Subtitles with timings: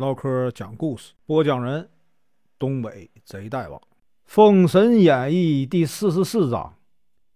[0.00, 1.90] 唠嗑讲故事，播讲人：
[2.58, 3.78] 东北贼大王，
[4.24, 6.74] 《封神演义》第四十四章：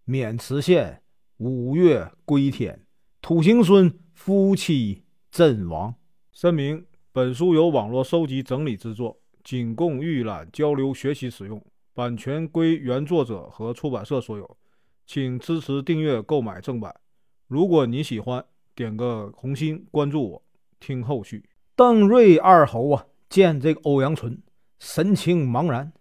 [0.07, 1.03] 渑池县
[1.37, 2.87] 五岳归天，
[3.21, 5.95] 土行孙夫妻阵亡。
[6.33, 11.63] 声明：本书由网络收集整理制作，仅供预览、交流、学习使用，
[11.93, 14.57] 版权归原作者和出版社所有，
[15.05, 16.99] 请支持订阅、购买正版。
[17.47, 18.43] 如果你喜欢，
[18.75, 20.43] 点个红心，关注我，
[20.81, 21.45] 听后续。
[21.77, 24.41] 邓瑞二侯啊，见这个欧阳纯
[24.79, 25.93] 神情茫然，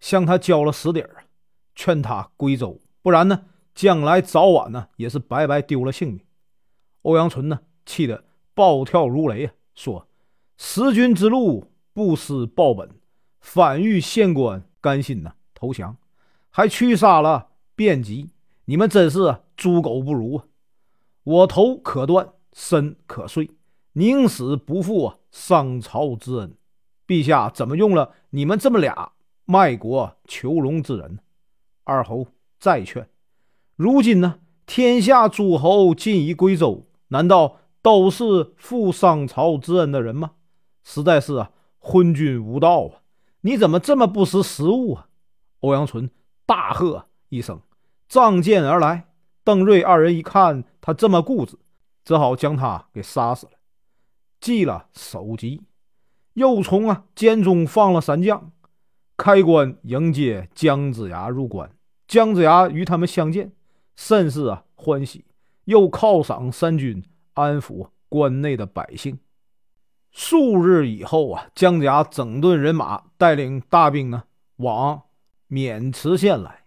[0.00, 1.24] 向他交了实底儿，
[1.74, 6.24] 劝他归州，不然呢，将来早晚呢，也是白白丢了性命。
[7.02, 8.24] 欧阳纯呢，气得
[8.54, 10.08] 暴跳如雷啊，说
[10.56, 12.88] ：“食君之禄，不思报本，
[13.38, 15.98] 反欲县官，甘心呐投降，
[16.48, 18.30] 还去杀了卞吉，
[18.64, 20.46] 你们真是猪狗不如啊！
[21.22, 23.50] 我头可断，身可碎。”
[23.94, 26.56] 宁死不负啊商朝之恩，
[27.06, 29.12] 陛下怎么用了你们这么俩
[29.44, 31.18] 卖国求荣之人？
[31.84, 33.08] 二侯再劝，
[33.76, 40.32] 如今呢，天下诸侯尽已归周，难道都是负商朝之恩的人吗？
[40.84, 43.02] 实在是啊，昏君无道啊！
[43.42, 45.08] 你怎么这么不识时务啊？
[45.60, 46.10] 欧阳纯
[46.44, 47.60] 大喝一声，
[48.08, 49.08] 仗剑而来。
[49.44, 51.56] 邓瑞二人一看他这么固执，
[52.04, 53.52] 只好将他给杀死了。
[54.40, 55.62] 记了首级，
[56.34, 58.52] 又从啊监中放了三将，
[59.16, 61.70] 开关迎接姜子牙入关。
[62.06, 63.52] 姜子牙与他们相见，
[63.96, 65.24] 甚是啊欢喜，
[65.64, 67.02] 又犒赏三军，
[67.34, 69.18] 安抚关内的百姓。
[70.10, 74.24] 数日以后啊，姜子牙整顿人马，带领大兵呢
[74.56, 75.02] 往
[75.50, 76.64] 渑池县来。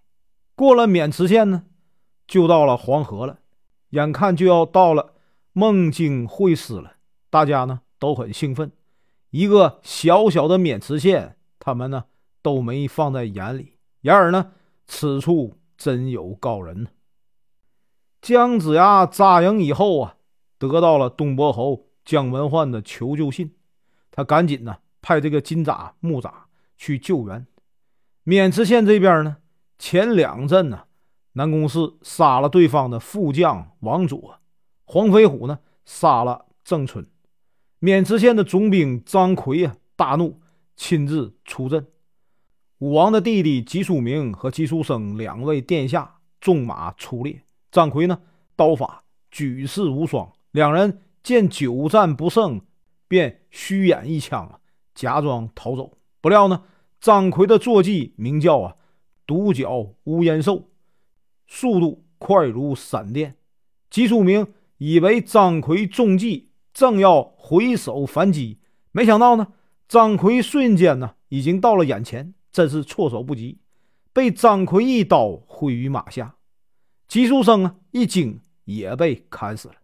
[0.56, 1.64] 过了渑池县呢，
[2.28, 3.40] 就到了黄河了，
[3.90, 5.14] 眼看就要到了
[5.54, 6.98] 孟津会师了。
[7.32, 8.72] 大家呢都很兴奋，
[9.32, 12.04] 一个小小的渑池县，他们呢
[12.44, 13.78] 都没放在眼里。
[14.02, 14.52] 然而呢，
[14.86, 16.90] 此处真有高人呢。
[18.22, 20.18] 姜子牙扎营以后啊，
[20.60, 23.56] 得到了东伯侯姜文焕的求救信，
[24.12, 26.32] 他赶紧呢派这个金吒、木吒
[26.78, 27.48] 去救援。
[28.26, 29.38] 渑池县这边呢，
[29.80, 30.84] 前两阵呢，
[31.34, 34.40] 南宫氏杀了对方的副将王佐，
[34.84, 37.08] 黄飞虎呢杀了郑春。
[37.82, 40.40] 渑池县的总兵张奎啊，大怒，
[40.76, 41.88] 亲自出阵。
[42.78, 47.42] 武王的弟弟姬叔明和姬书生两位殿下纵马出列。
[47.72, 48.22] 张奎呢，
[48.56, 50.32] 刀法举世无双。
[50.52, 52.62] 两人见久战不胜，
[53.08, 54.62] 便虚演一枪，
[54.94, 55.98] 假装逃走。
[56.22, 56.62] 不料呢，
[57.00, 58.76] 张奎的坐骑名叫啊
[59.26, 60.70] 独角乌烟兽，
[61.48, 63.38] 速度快如闪电。
[63.90, 66.50] 姬书明以为张奎中计。
[66.74, 68.60] 正要回手反击，
[68.94, 69.52] 没想到呢，
[69.90, 73.60] 张奎瞬间呢已经到了眼前，真是措手不及，
[74.14, 76.38] 被张奎一刀挥于马下。
[77.10, 79.76] 姬书生啊一惊，也被砍死了。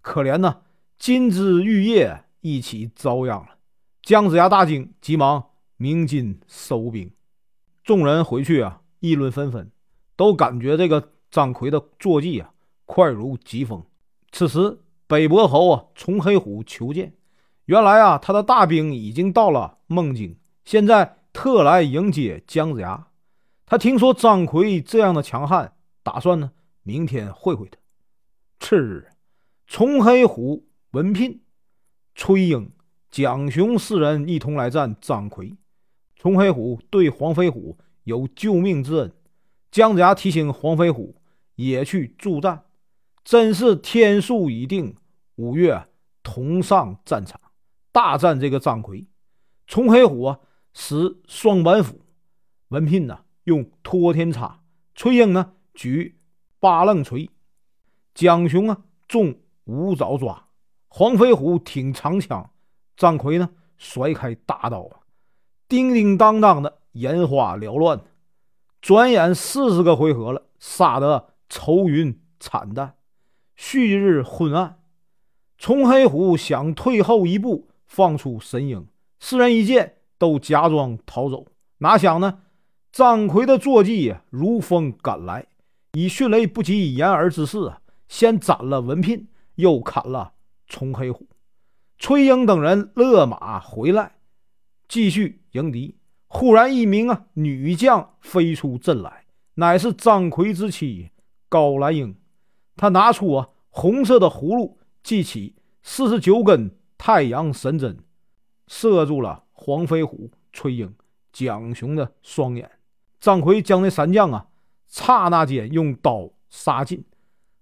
[0.00, 0.62] 可怜呐，
[0.98, 3.58] 金枝玉叶一起遭殃了。
[4.00, 7.10] 姜子牙大惊，急忙鸣金收兵。
[7.84, 9.70] 众人回去啊，议论纷纷，
[10.16, 12.54] 都感觉这个张奎的坐骑啊
[12.86, 13.84] 快如疾风。
[14.30, 14.78] 此时。
[15.12, 17.12] 北伯侯啊，从黑虎求见。
[17.66, 23.08] 原来啊，他的大兵已经到了孟津，现在特来迎接姜子牙。
[23.66, 26.52] 他听说张奎这样的强悍，打算呢
[26.82, 27.78] 明天会会他。
[28.58, 29.10] 次日，
[29.66, 31.42] 从黑虎、文聘、
[32.14, 32.72] 崔英、
[33.10, 35.54] 蒋雄四人一同来战张奎。
[36.16, 39.12] 从黑虎对黄飞虎有救命之恩，
[39.70, 41.16] 姜子牙提醒黄飞虎
[41.56, 42.64] 也去助战。
[43.22, 44.96] 真是天数已定。
[45.42, 45.88] 五月
[46.22, 47.40] 同上战场，
[47.90, 49.08] 大战这个张奎。
[49.66, 50.38] 从黑虎啊
[50.72, 52.00] 使双板斧，
[52.68, 54.62] 文聘呢用托天叉，
[54.94, 56.20] 崔英呢举
[56.60, 57.28] 八楞锤，
[58.14, 60.46] 蒋雄啊中五爪抓，
[60.86, 62.48] 黄飞虎挺长枪，
[62.96, 64.88] 张奎呢甩开大刀，
[65.66, 68.00] 叮叮当当的眼花缭乱。
[68.80, 72.94] 转眼四十个回合了，杀得愁云惨淡，
[73.56, 74.78] 旭日昏暗。
[75.64, 78.84] 从黑虎想退后一步，放出神鹰，
[79.20, 81.46] 四人一见，都假装逃走。
[81.78, 82.40] 哪想呢？
[82.90, 85.46] 张奎的坐骑如风赶来，
[85.92, 87.74] 以迅雷不及掩耳之势，
[88.08, 90.32] 先斩了文聘，又砍了
[90.66, 91.28] 从黑虎。
[91.96, 94.16] 崔英等人勒马回来，
[94.88, 95.94] 继续迎敌。
[96.26, 101.12] 忽然，一名啊女将飞出阵来，乃是张奎之妻
[101.48, 102.16] 高兰英。
[102.74, 104.80] 他拿出啊红色的葫芦。
[105.02, 107.98] 记起四十九根太阳神针，
[108.66, 110.94] 射住了黄飞虎、崔英、
[111.32, 112.70] 蒋雄的双眼。
[113.20, 114.46] 张奎将那三将啊，
[114.86, 117.04] 刹那间用刀杀尽。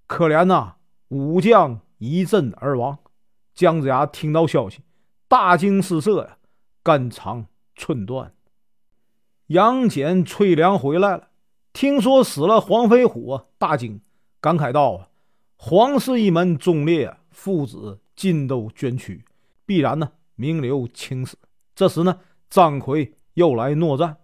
[0.06, 0.76] 可怜呐，
[1.08, 2.98] 武将一阵而亡。
[3.54, 4.80] 姜子牙听到消息，
[5.28, 6.38] 大惊失色呀，
[6.82, 8.32] 肝肠寸断。
[9.48, 11.28] 杨戬、崔良回来了，
[11.72, 14.00] 听说死了黄飞虎，大惊，
[14.40, 15.08] 感慨道：“啊，
[15.56, 19.24] 黄氏一门忠烈，父子尽都捐躯，
[19.64, 21.36] 必然呢名留青史。”
[21.74, 24.18] 这时呢，张奎又来诺战。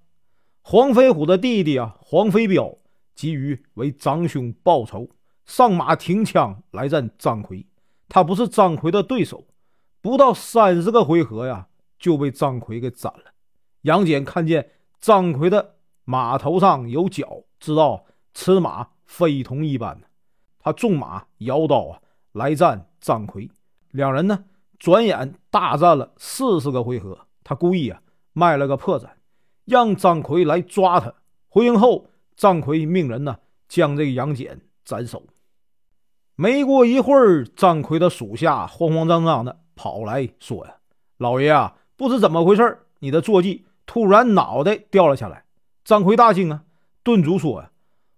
[0.62, 2.76] 黄飞虎的弟弟啊，黄飞彪
[3.14, 5.08] 急于为张兄报仇，
[5.44, 7.66] 上马挺枪来战张奎。
[8.08, 9.46] 他不是张奎的对手，
[10.00, 11.68] 不到三十个回合呀，
[11.98, 13.32] 就被张奎给斩了。
[13.82, 14.70] 杨戬看见。
[14.98, 20.00] 张奎的马头上有角，知道此马非同一般
[20.58, 22.00] 他纵马摇刀啊，
[22.36, 23.50] 来战张奎。
[23.92, 24.44] 两人呢，
[24.78, 27.18] 转眼大战了四十个回合。
[27.42, 28.00] 他故意啊，
[28.32, 29.08] 卖了个破绽，
[29.64, 31.14] 让张奎来抓他。
[31.48, 33.38] 回营后，张奎命人呢，
[33.68, 35.22] 将这个杨戬斩首。
[36.34, 40.74] 没过一会儿，张奎的属下慌慌张张的跑来说呀
[41.16, 45.44] ：“老爷啊，不知怎么回事你的坐骑……”突然，脑袋掉了下来。
[45.84, 46.64] 张奎大惊啊！
[47.04, 47.70] 顿足说：“呀，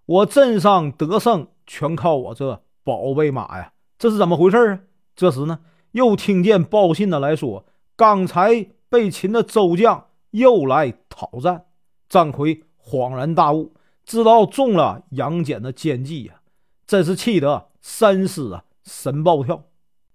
[0.07, 3.73] 我镇上得胜全靠我这宝贝马呀！
[3.99, 4.81] 这是怎么回事啊？”
[5.17, 5.61] 这时呢，
[5.93, 7.67] 又听见报信的来说
[7.97, 11.65] ：“刚才被擒的周将又来讨战。”
[12.09, 13.75] 张奎恍然大悟，
[14.07, 16.41] 知道中了杨戬的奸计呀！
[16.87, 19.65] 真是气得三思啊，神暴跳，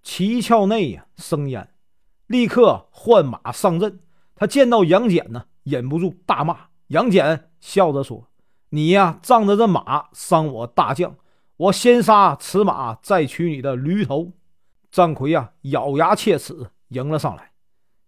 [0.02, 1.70] 七窍内呀生烟，
[2.26, 4.00] 立刻换马上阵。
[4.34, 6.58] 他见到杨戬呢，忍不住大骂。
[6.88, 8.28] 杨戬笑着说
[8.72, 11.16] ：“你呀，仗着这马伤我大将，
[11.58, 14.34] 我先杀此马，再取你的驴头。”
[14.92, 17.52] 张奎呀，咬牙切齿，迎了上来。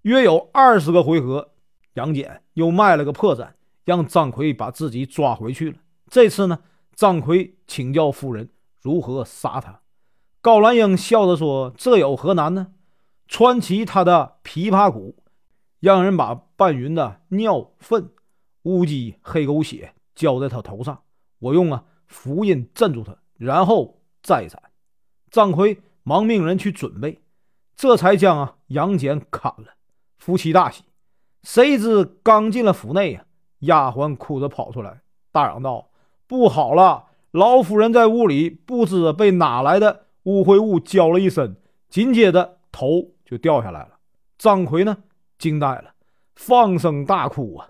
[0.03, 1.51] 约有二十个回合，
[1.93, 3.53] 杨戬又卖了个破绽，
[3.83, 5.77] 让张奎把自己抓回去了。
[6.09, 6.59] 这次呢，
[6.93, 8.49] 张奎请教夫人
[8.81, 9.81] 如何杀他。
[10.41, 12.73] 高兰英笑着说：“这有何难呢？
[13.27, 15.17] 穿起他的琵琶骨。”
[15.81, 18.09] 让人把半云的尿粪、
[18.63, 21.03] 乌鸡、黑狗血浇在他头上，
[21.37, 24.61] 我用啊符印镇住他，然后再斩。
[25.29, 27.21] 张奎忙命人去准备，
[27.75, 29.75] 这才将啊杨戬砍了。
[30.17, 30.83] 夫妻大喜。
[31.43, 33.25] 谁知刚进了府内呀，
[33.59, 35.01] 丫鬟哭着跑出来，
[35.31, 35.89] 大嚷道
[36.25, 37.05] ：“不好了！
[37.31, 41.55] 老夫人在屋里不知被哪来的污秽物浇了一身，
[41.89, 43.99] 紧接着头就掉下来了。”
[44.39, 44.97] 张奎呢？
[45.37, 45.93] 惊呆了，
[46.33, 47.69] 放声大哭啊！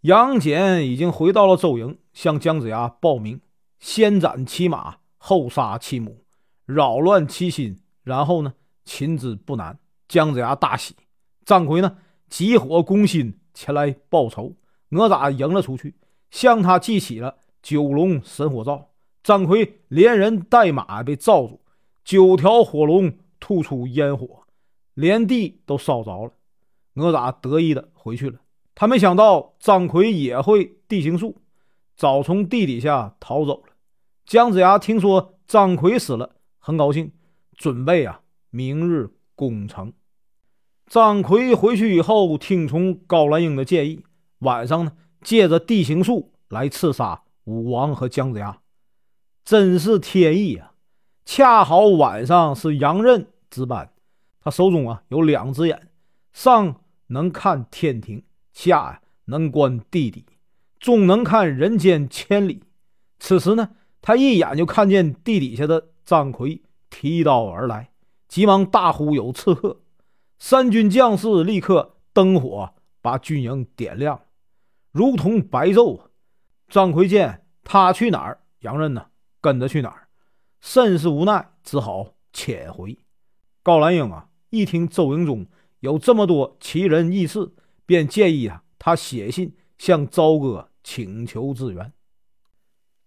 [0.00, 3.40] 杨戬已经回到了周营，向姜子牙报名：
[3.78, 6.24] 先斩其马，后杀其母，
[6.66, 7.78] 扰乱其心。
[8.02, 8.54] 然后呢，
[8.84, 9.78] 擒之不难。
[10.08, 10.96] 姜子牙大喜，
[11.44, 11.98] 张奎呢，
[12.30, 14.56] 急火攻心，前来报仇。
[14.88, 15.94] 哪吒迎了出去，
[16.30, 18.88] 向他祭起了九龙神火罩。
[19.22, 21.60] 张奎连人带马被罩住，
[22.02, 24.44] 九条火龙吐出烟火，
[24.94, 26.32] 连地都烧着了。
[26.94, 28.40] 哪吒得意的回去了。
[28.74, 31.36] 他没想到张奎也会地形术，
[31.98, 33.72] 早从地底下逃走了。
[34.24, 37.10] 姜子牙听说张奎死了，很高兴，
[37.56, 39.92] 准备啊明日攻城。
[40.86, 44.04] 张奎回去以后，听从高兰英的建议，
[44.38, 48.60] 晚上呢借着地形术来刺杀武王和姜子牙，
[49.44, 50.74] 真是天意啊！
[51.24, 53.92] 恰好晚上是杨任值班，
[54.40, 55.90] 他手中啊有两只眼，
[56.32, 56.80] 上。
[57.10, 60.26] 能看天庭，下能观地底，
[60.78, 62.62] 中能看人间千里。
[63.18, 63.70] 此时呢，
[64.00, 67.90] 他一眼就看见地底下的张奎提刀而来，
[68.28, 69.80] 急忙大呼有刺客。
[70.38, 74.20] 三军将士立刻灯火把军营点亮，
[74.92, 76.00] 如同白昼。
[76.68, 79.06] 张奎见他去哪儿，杨任呢
[79.40, 80.08] 跟着去哪儿，
[80.60, 82.96] 甚是无奈，只好遣回。
[83.62, 85.46] 高兰英啊，一听周营中。
[85.80, 87.52] 有这么多奇人异事，
[87.86, 91.92] 便建议啊，他写信向朝歌请求支援。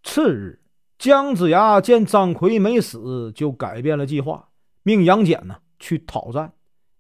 [0.03, 0.61] 次日，
[0.97, 4.49] 姜子牙见张奎没死，就改变了计划，
[4.81, 6.53] 命杨戬呢去讨战。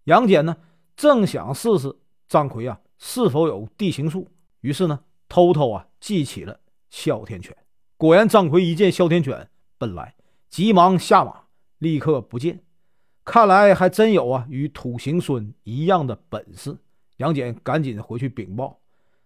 [0.03, 0.57] 杨戬呢
[0.95, 1.95] 正想试试
[2.27, 4.27] 张奎啊是否有地形术，
[4.59, 6.59] 于是呢偷偷啊记起了
[6.89, 7.55] 哮天犬。
[7.97, 10.15] 果然，张奎一见哮天犬奔来，
[10.49, 11.43] 急忙下马，
[11.77, 12.63] 立刻不见。
[13.23, 16.77] 看来还真有啊，与土行孙一样的本事。
[17.17, 18.80] 杨戬赶紧回去禀报。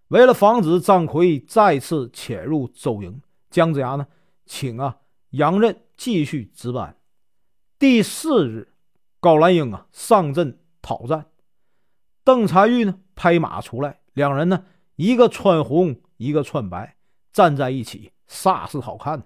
[0.10, 4.06] 为了防止张奎再次潜入周营，姜子牙呢，
[4.46, 4.98] 请啊
[5.32, 6.96] 杨任继续值班。
[7.80, 8.70] 第四日，
[9.20, 11.26] 高兰英啊上阵讨战。
[12.24, 16.98] 邓婵玉呢，拍马出来，两人呢，一个穿红，一个穿白，
[17.34, 19.24] 站在一起，煞是好看。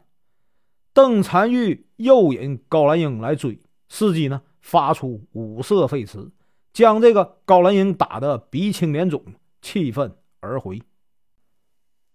[0.94, 3.60] 邓婵玉诱引高兰英来追，
[3.90, 6.32] 司机呢，发出五色飞驰，
[6.72, 9.22] 将这个高兰英打得鼻青脸肿，
[9.62, 10.82] 气愤而回。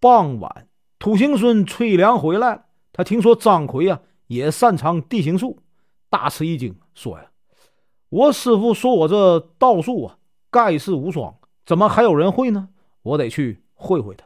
[0.00, 5.58] 傍晚，土行孙崔良回来，他听说张奎啊也擅长地形术，
[6.08, 7.30] 大吃一惊，说呀
[8.10, 10.18] ：“我师傅说我这道术啊。”
[10.54, 11.34] 盖世无双，
[11.66, 12.68] 怎么还有人会呢？
[13.02, 14.24] 我得去会会他。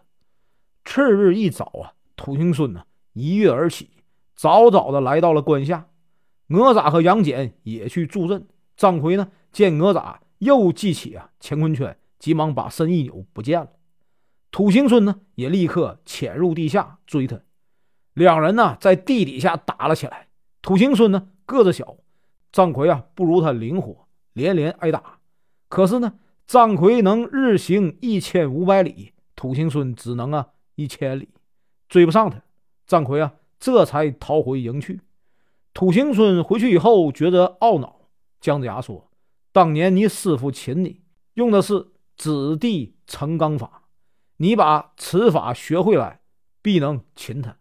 [0.84, 3.88] 次日一早啊，土行孙呢一跃而起，
[4.34, 5.88] 早早的来到了关下。
[6.48, 8.46] 哪吒和杨戬也去助阵。
[8.76, 13.70] 张奎呢见哪吒又记起啊乾坤圈，急忙把身一扭，不见了。
[14.50, 17.40] 土行孙呢也立刻潜入地下追他。
[18.14, 20.28] 两人呢在地底下打了起来。
[20.62, 21.96] 土行孙呢个子小，
[22.50, 25.18] 张奎啊不如他灵活，连连挨打。
[25.68, 26.14] 可是呢，
[26.46, 31.28] 张奎能日行一千五百里，土行孙只能啊一千里，
[31.88, 32.42] 追不上他。
[32.86, 35.00] 张奎啊，这才逃回营去。
[35.74, 38.00] 土行孙回去以后，觉得懊恼。
[38.40, 39.10] 姜子牙说
[39.52, 41.02] ：“当年你师傅擒你，
[41.34, 43.82] 用的是指地成钢法，
[44.38, 46.20] 你把此法学会来，
[46.60, 47.56] 必能擒他。”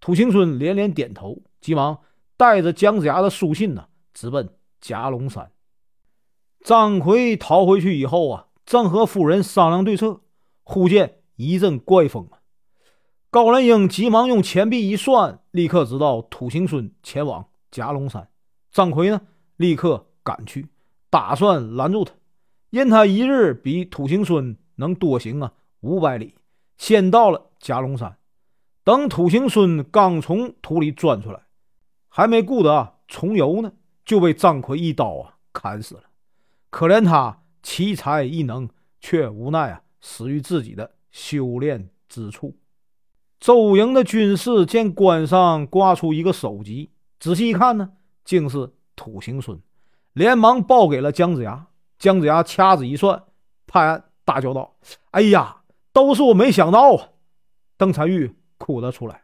[0.00, 1.98] 土行孙连连点头，急忙
[2.36, 4.48] 带着姜子牙的书信呢，直奔
[4.80, 5.50] 夹龙山。
[6.62, 10.20] 张奎逃回去以后啊，正和夫人商量对策，
[10.64, 12.38] 忽见一阵怪风啊！
[13.30, 18.28] 高兰英急忙用钱币一算，立刻知道土行孙前往夹龙山。
[18.70, 19.20] 张奎呢，
[19.56, 20.68] 立刻赶去，
[21.10, 22.14] 打算拦住他，
[22.70, 26.34] 因他一日比土行孙能多行啊五百里，
[26.76, 28.16] 先到了夹龙山。
[28.84, 31.40] 等土行孙刚从土里钻出来，
[32.08, 33.72] 还没顾得重游呢，
[34.04, 36.04] 就被张奎一刀啊砍死了。
[36.70, 38.68] 可怜他奇才异能，
[39.00, 42.56] 却无奈啊死于自己的修炼之处。
[43.40, 47.92] 周营的军士见关上挂出一个首级，仔细一看呢，
[48.24, 49.60] 竟是土行孙，
[50.12, 51.66] 连忙报给了姜子牙。
[51.98, 53.24] 姜子牙掐指一算，
[53.66, 54.76] 拍案大叫道
[55.12, 55.62] ：“哎呀，
[55.96, 57.08] 都是我没想到啊！”
[57.78, 59.22] 邓婵玉哭了出来，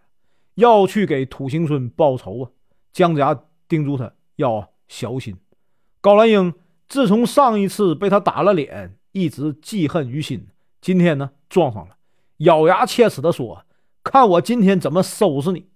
[0.55, 2.51] 要去给土行孙报仇啊。
[2.95, 3.39] 姜子牙
[3.69, 5.37] 叮嘱他要小心。
[6.01, 6.55] 高兰英。
[6.89, 10.49] 自从上一次被他打了脸，一直记恨于心。
[10.83, 11.97] 今天呢，撞上了，
[12.39, 13.65] 咬牙切齿地说
[14.05, 15.71] ：“看我今天怎么收拾你！”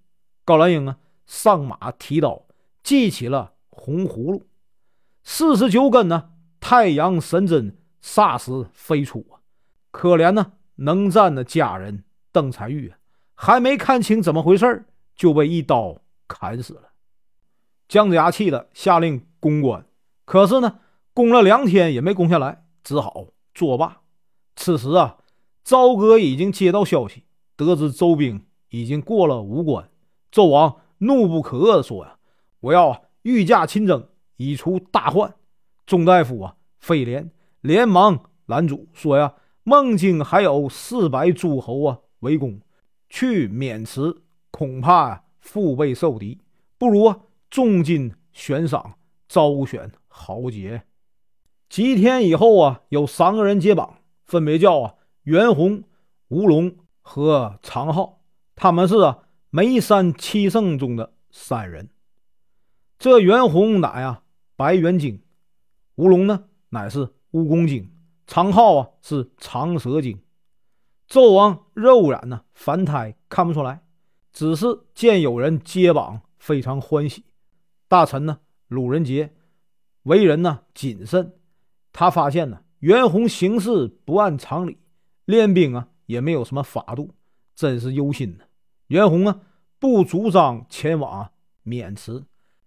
[0.45, 2.45] 高兰英啊，上马提刀，
[2.83, 4.43] 系起了红葫芦，
[5.23, 9.41] 四十九根呢，太阳神针霎时飞出啊！
[9.89, 12.97] 可怜呢，能战的家人邓婵玉啊，
[13.35, 16.89] 还没看清怎么回事就被一刀砍死了。
[17.87, 19.85] 姜子牙气的下令攻关，
[20.25, 20.79] 可是呢。
[21.13, 24.01] 攻了两天也没攻下来，只好作罢。
[24.55, 25.17] 此时啊，
[25.63, 27.23] 赵哥已经接到消息，
[27.55, 29.89] 得知周兵已经过了武关。
[30.31, 32.19] 纣王怒不可遏地说：“呀，
[32.59, 35.33] 我要御驾亲征，以除大患。”
[35.87, 37.31] 钟大夫啊，飞廉
[37.61, 39.33] 连忙拦阻，说：“呀，
[39.69, 42.61] 孟津还有四百诸侯啊围攻，
[43.09, 44.15] 去渑池
[44.49, 46.39] 恐怕腹背受敌，
[46.77, 47.19] 不如啊，
[47.49, 48.97] 重金悬赏，
[49.27, 50.83] 招选豪杰。”
[51.67, 55.83] 几天以后啊，有三个人接榜，分别叫啊袁弘、
[56.29, 58.21] 吴龙和常浩。
[58.55, 61.89] 他们是啊眉山七圣中的三人。
[62.97, 64.23] 这袁弘乃啊
[64.55, 65.21] 白猿精，
[65.95, 66.99] 吴龙呢乃是
[67.31, 67.91] 蜈蚣精，
[68.27, 70.21] 常浩啊是长蛇精。
[71.09, 73.81] 纣王肉眼呢凡胎看不出来，
[74.31, 77.23] 只是见有人揭榜，非常欢喜。
[77.87, 79.33] 大臣呢鲁仁杰
[80.03, 81.33] 为人呢谨慎。
[81.93, 84.77] 他发现呢，袁弘行事不按常理，
[85.25, 87.15] 练兵啊也没有什么法度，
[87.55, 88.43] 真是忧心呢。
[88.87, 89.39] 袁弘啊
[89.79, 91.31] 不主张前往
[91.63, 92.25] 渑池，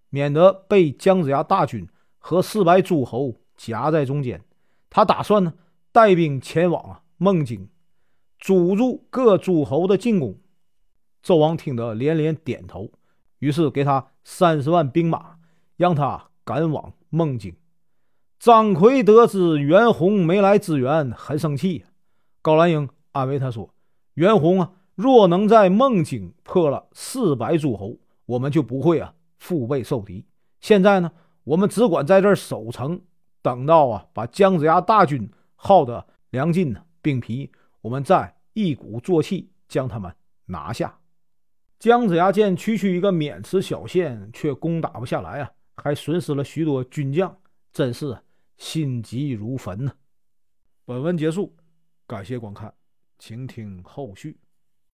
[0.08, 1.86] 免得被姜子牙大军
[2.18, 4.42] 和四百诸侯夹在中间。
[4.90, 5.54] 他打算呢
[5.92, 7.68] 带兵前往啊孟津，
[8.38, 10.36] 阻住各诸侯的进攻。
[11.24, 12.90] 纣王听得连连点头，
[13.38, 15.36] 于是给他三十万兵马，
[15.76, 17.54] 让他赶往孟津。
[18.38, 21.84] 张奎得知袁弘没来支援，很生气。
[22.40, 23.74] 高兰英安慰他说
[24.14, 30.24] ：“袁弘啊，若能在孟津破了四百诸侯，我们就不会啊腹背受敌。
[30.60, 31.12] 现在呢，
[31.44, 33.02] 我们只管在这儿守城，
[33.42, 40.14] 等到啊把姜子牙大军耗得粮尽呢，兵疲，我们再一鼓作气将他们
[40.46, 40.98] 拿下。”
[41.78, 47.36] 姜子牙见区区一个渑池小县，却攻打不下来啊，还损失了许多军将，
[47.72, 48.18] 真是。
[48.58, 49.90] 心急如焚呢。
[50.84, 51.56] 本文结束，
[52.06, 52.74] 感谢观看，
[53.18, 54.38] 请听后续。